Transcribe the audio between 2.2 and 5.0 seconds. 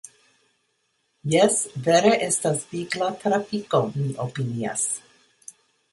estas vigla trafiko, mi opinias.